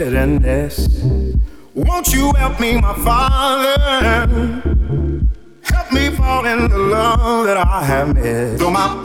bitterness. 0.00 0.88
Won't 1.74 2.14
you 2.14 2.32
help 2.32 2.58
me, 2.58 2.80
my 2.80 2.94
father? 3.04 3.78
Help 5.62 5.92
me 5.92 6.08
fall 6.16 6.46
in 6.46 6.70
the 6.70 6.78
love 6.78 7.44
that 7.44 7.58
I 7.58 7.84
have 7.84 8.14
missed. 8.14 8.60
Though 8.60 8.70
my 8.70 8.99